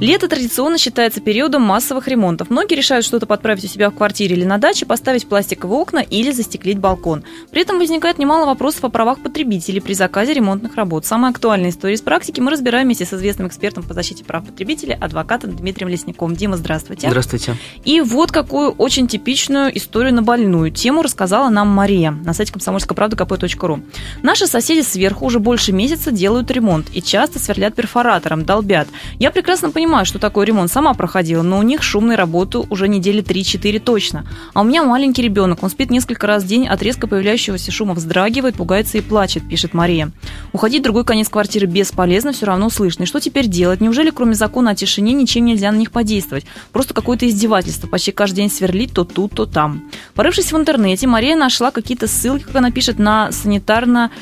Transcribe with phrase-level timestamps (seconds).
[0.00, 2.48] Лето традиционно считается периодом массовых ремонтов.
[2.48, 6.32] Многие решают что-то подправить у себя в квартире или на даче, поставить пластиковые окна или
[6.32, 7.22] застеклить балкон.
[7.50, 11.04] При этом возникает немало вопросов о правах потребителей при заказе ремонтных работ.
[11.04, 14.94] Самые актуальные истории из практики мы разбираем вместе с известным экспертом по защите прав потребителей,
[14.94, 16.34] адвокатом Дмитрием Лесниковым.
[16.34, 17.08] Дима, здравствуйте.
[17.08, 17.56] Здравствуйте.
[17.84, 22.96] И вот какую очень типичную историю на больную тему рассказала нам Мария на сайте комсомольской
[22.96, 23.80] правды kp.ру.
[24.22, 28.88] Наши соседи сверху уже больше месяца делают ремонт и часто сверлят перфоратором, долбят.
[29.18, 32.86] Я прекрасно понимаю, понимаю, что такое ремонт, сама проходила, но у них шумной работы уже
[32.86, 34.24] недели 3-4 точно.
[34.54, 37.94] А у меня маленький ребенок, он спит несколько раз в день, от резко появляющегося шума
[37.94, 40.12] вздрагивает, пугается и плачет, пишет Мария.
[40.52, 43.02] Уходить в другой конец квартиры бесполезно, все равно слышно.
[43.02, 43.80] И что теперь делать?
[43.80, 46.46] Неужели кроме закона о тишине ничем нельзя на них подействовать?
[46.70, 49.82] Просто какое-то издевательство, почти каждый день сверлить то тут, то там.
[50.14, 54.12] Порывшись в интернете, Мария нашла какие-то ссылки, как она пишет, на санитарно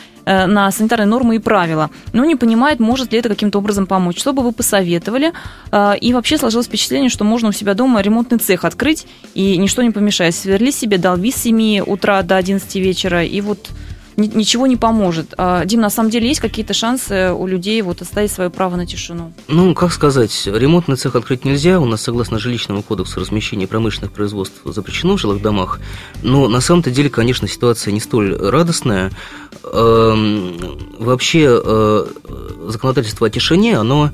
[0.47, 4.19] на санитарные нормы и правила, но не понимает, может ли это каким-то образом помочь.
[4.19, 5.33] Что бы вы посоветовали?
[5.73, 9.83] Э, и вообще сложилось впечатление, что можно у себя дома ремонтный цех открыть, и ничто
[9.83, 10.35] не помешает.
[10.35, 13.71] Сверли себе, долби с 7 утра до 11 вечера, и вот
[14.19, 15.35] ничего не поможет.
[15.39, 18.87] А, Дим, на самом деле есть какие-то шансы у людей вот оставить свое право на
[18.87, 19.33] тишину?
[19.47, 21.81] Ну, как сказать, ремонтный цех открыть нельзя.
[21.81, 25.81] У нас, согласно жилищному кодексу, размещение промышленных производств запрещено в жилых домах.
[26.23, 29.13] Но на самом-то деле, конечно, ситуация не столь радостная.
[29.65, 30.59] Эм,
[30.99, 32.07] вообще, э,
[32.71, 34.11] законодательство о тишине, оно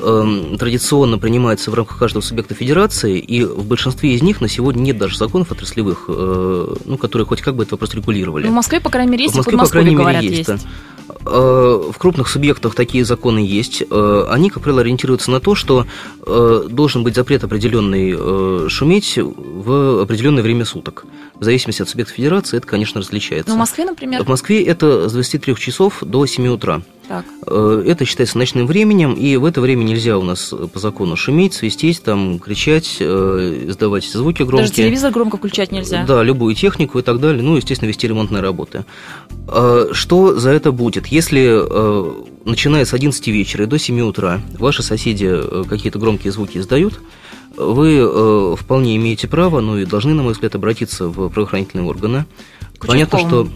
[0.00, 4.80] эм, традиционно принимается в рамках каждого субъекта федерации, и в большинстве из них на сегодня
[4.80, 8.46] нет даже законов отраслевых, э, ну, которые хоть как бы этот вопрос регулировали.
[8.46, 10.48] Ну, в Москве, по крайней мере, есть, в Москве, по крайней мере, есть.
[10.48, 10.66] есть.
[11.24, 13.82] Э, в крупных субъектах такие законы есть.
[13.90, 15.86] Э, они, как правило, ориентируются на то, что
[16.26, 21.04] э, должен быть запрет определенный шуметь в определенное время суток.
[21.40, 23.50] В зависимости от субъекта федерации это, конечно, различается.
[23.50, 24.24] Но в Москве, например?
[24.24, 26.82] В Москве это с 23 часов до 7 утра.
[27.06, 27.24] Так.
[27.46, 32.02] Это считается ночным временем, и в это время нельзя у нас по закону шуметь, свистеть,
[32.02, 34.68] там, кричать, издавать звуки громкие.
[34.68, 36.04] Даже телевизор громко включать нельзя?
[36.06, 37.42] Да, любую технику и так далее.
[37.42, 38.84] Ну, естественно, вести ремонтные работы.
[39.46, 41.06] Что за это будет?
[41.06, 42.12] Если э,
[42.44, 47.00] начиная с 11 вечера и до 7 утра ваши соседи э, какие-то громкие звуки издают,
[47.58, 52.26] вы э, вполне имеете право, ну и должны, на мой взгляд, обратиться в правоохранительные органы.
[52.80, 53.48] Понятно, что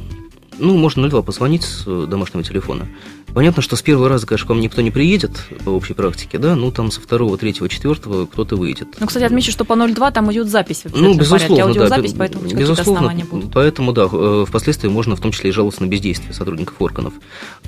[0.62, 2.86] ну, можно 02 позвонить с домашнего телефона.
[3.34, 5.32] Понятно, что с первого раза, конечно, к вам никто не приедет
[5.64, 8.88] по общей практике, да, ну там со второго, третьего, четвертого кто-то выйдет.
[9.00, 13.24] Ну, кстати, отмечу, что по 02 там идет запись Ну, безусловно, аудиозапись, да, поэтому безусловно,
[13.30, 13.52] будут.
[13.52, 17.14] Поэтому, да, э, впоследствии можно в том числе и жаловаться на бездействие сотрудников органов.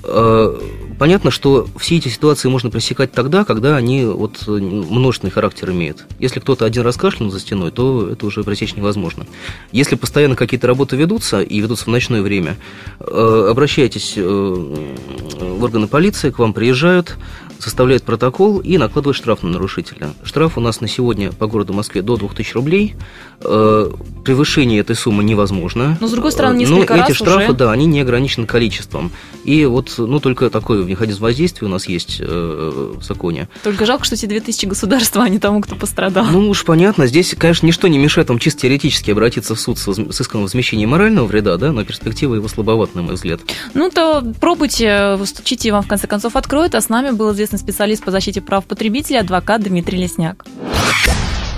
[0.03, 0.55] Э,
[0.99, 6.05] понятно, что все эти ситуации можно пресекать тогда, когда они вот множественный характер имеют.
[6.19, 9.25] Если кто-то один раз кашлянул за стеной, то это уже пресечь невозможно.
[9.71, 16.31] Если постоянно какие-то работы ведутся и ведутся в ночное время, э, обращайтесь в органы полиции,
[16.31, 17.17] к вам приезжают,
[17.59, 20.13] составляют протокол и накладывают штраф на нарушителя.
[20.23, 22.95] Штраф у нас на сегодня по городу Москве до 2000 рублей.
[23.41, 23.91] Э,
[24.23, 25.97] превышение этой суммы невозможно.
[25.99, 27.53] Но, с другой стороны, несколько Но раз эти штрафы, уже...
[27.53, 29.11] да, они не ограничены количеством.
[29.43, 33.49] И вот, ну, только такое механизм воздействия у нас есть э, в законе.
[33.63, 36.25] Только жалко, что эти 2000 государства, а не тому, кто пострадал.
[36.25, 37.07] Ну, уж понятно.
[37.07, 40.87] Здесь, конечно, ничто не мешает вам чисто теоретически обратиться в суд с, с иском возмещения
[40.87, 43.41] морального вреда, да, но перспектива его слабоват, на мой взгляд.
[43.73, 46.75] Ну, то пробуйте, стучите, вам в конце концов откроют.
[46.75, 50.45] А с нами был известный специалист по защите прав потребителей, адвокат Дмитрий Лесняк.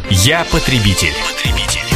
[0.09, 1.13] Я потребитель.
[1.33, 1.86] потребитель.